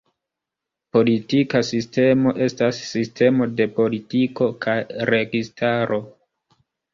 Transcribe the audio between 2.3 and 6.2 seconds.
estas sistemo de politiko kaj registaro.